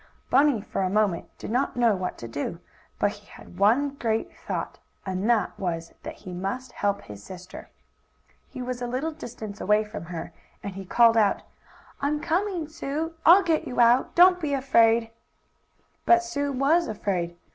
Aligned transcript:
Bunny, 0.31 0.61
for 0.63 0.81
a 0.81 0.89
moment, 0.89 1.29
did 1.37 1.51
not 1.51 1.75
know 1.77 1.95
what 1.95 2.17
to 2.17 2.27
do, 2.27 2.59
but 2.97 3.11
he 3.11 3.27
had 3.27 3.59
one 3.59 3.89
great 3.91 4.35
thought, 4.35 4.79
and 5.05 5.29
that 5.29 5.51
was 5.59 5.93
that 6.01 6.15
he 6.15 6.33
must 6.33 6.71
help 6.71 7.01
his 7.01 7.21
sister. 7.23 7.69
He 8.49 8.63
was 8.63 8.81
a 8.81 8.87
little 8.87 9.11
distance 9.11 9.61
away 9.61 9.83
from 9.83 10.05
her, 10.05 10.33
and 10.63 10.73
he 10.73 10.85
called 10.85 11.17
out: 11.17 11.43
"I'm 12.01 12.19
coming, 12.19 12.67
Sue! 12.67 13.13
I'll 13.27 13.43
get 13.43 13.67
you 13.67 13.79
out! 13.79 14.15
Don't 14.15 14.39
be 14.41 14.55
afraid!" 14.55 15.11
But 16.07 16.23
Sue 16.23 16.51
was 16.51 16.87
afraid. 16.87 17.37